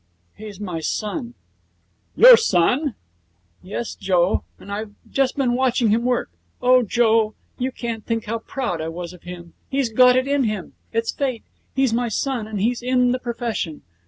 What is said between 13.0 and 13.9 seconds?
the profession!